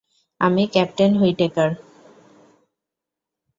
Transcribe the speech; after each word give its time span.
আমি 0.41 0.63
captain 0.67 1.11
Whitaker. 1.17 1.69